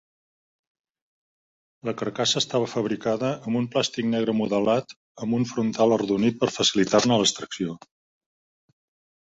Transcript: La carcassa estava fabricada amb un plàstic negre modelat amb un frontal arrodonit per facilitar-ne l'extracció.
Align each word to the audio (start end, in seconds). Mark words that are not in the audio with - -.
La 1.89 1.93
carcassa 1.99 2.39
estava 2.41 2.69
fabricada 2.71 3.29
amb 3.35 3.59
un 3.61 3.69
plàstic 3.75 4.09
negre 4.15 4.35
modelat 4.39 4.97
amb 5.27 5.39
un 5.41 5.47
frontal 5.53 5.95
arrodonit 5.99 6.41
per 6.43 6.53
facilitar-ne 6.59 7.21
l'extracció. 7.23 7.81